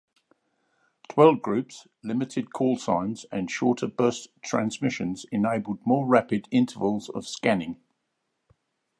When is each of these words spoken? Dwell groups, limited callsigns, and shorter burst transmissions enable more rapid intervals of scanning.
Dwell 1.09 1.35
groups, 1.35 1.85
limited 2.01 2.49
callsigns, 2.49 3.23
and 3.31 3.51
shorter 3.51 3.85
burst 3.85 4.29
transmissions 4.41 5.27
enable 5.31 5.77
more 5.85 6.07
rapid 6.07 6.47
intervals 6.49 7.09
of 7.09 7.27
scanning. 7.27 7.79